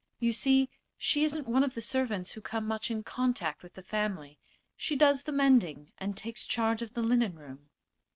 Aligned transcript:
You 0.17 0.33
see 0.33 0.71
she 0.97 1.23
isn't 1.25 1.47
one 1.47 1.63
of 1.63 1.75
the 1.75 1.81
servants 1.83 2.31
who 2.31 2.41
come 2.41 2.65
much 2.65 2.89
in 2.89 3.03
contact 3.03 3.61
with 3.61 3.73
the 3.73 3.83
family; 3.83 4.39
she 4.75 4.95
does 4.95 5.21
the 5.25 5.31
mending 5.31 5.91
and 5.99 6.17
takes 6.17 6.47
charge 6.47 6.81
of 6.81 6.95
the 6.95 7.03
linen 7.03 7.35
room." 7.37 7.69